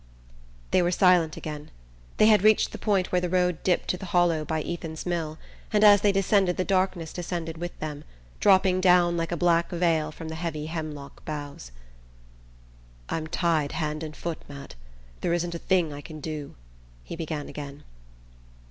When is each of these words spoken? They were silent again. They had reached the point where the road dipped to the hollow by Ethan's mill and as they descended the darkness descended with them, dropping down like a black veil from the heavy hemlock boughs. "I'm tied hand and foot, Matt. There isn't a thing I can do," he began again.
They 0.71 0.81
were 0.81 0.89
silent 0.89 1.37
again. 1.37 1.69
They 2.17 2.25
had 2.25 2.41
reached 2.41 2.71
the 2.71 2.79
point 2.79 3.11
where 3.11 3.21
the 3.21 3.29
road 3.29 3.61
dipped 3.61 3.87
to 3.89 3.97
the 3.99 4.07
hollow 4.07 4.43
by 4.43 4.63
Ethan's 4.63 5.05
mill 5.05 5.37
and 5.71 5.83
as 5.83 6.01
they 6.01 6.11
descended 6.11 6.57
the 6.57 6.63
darkness 6.65 7.13
descended 7.13 7.59
with 7.59 7.77
them, 7.77 8.03
dropping 8.39 8.81
down 8.81 9.15
like 9.15 9.31
a 9.31 9.37
black 9.37 9.69
veil 9.69 10.11
from 10.11 10.29
the 10.29 10.33
heavy 10.41 10.65
hemlock 10.65 11.23
boughs. 11.23 11.71
"I'm 13.09 13.27
tied 13.27 13.73
hand 13.73 14.01
and 14.01 14.15
foot, 14.15 14.41
Matt. 14.49 14.73
There 15.19 15.33
isn't 15.33 15.53
a 15.53 15.59
thing 15.59 15.93
I 15.93 16.01
can 16.01 16.19
do," 16.19 16.55
he 17.03 17.15
began 17.15 17.47
again. 17.47 17.83